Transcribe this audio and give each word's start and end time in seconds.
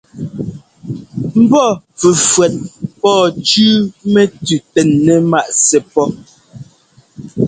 Mbɔ́ 1.41 1.67
fʉ́fʉ́ét 1.99 2.53
pɔ̌ɔ 3.01 3.25
cʉ́ʉ 3.47 3.71
mɛtʉʉ 4.13 4.55
tɛnɛ́ 4.73 5.17
ŋmǎʼ 5.27 5.49
sɛ́ 5.65 5.79
pɔ́. 5.93 6.07